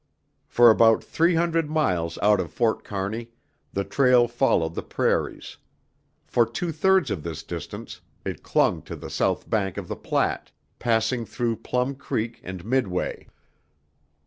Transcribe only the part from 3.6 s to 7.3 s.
the trail followed the prairies; for two thirds of